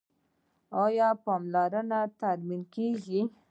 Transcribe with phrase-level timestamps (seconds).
[0.83, 3.21] آیا پلونه ترمیم کیږي؟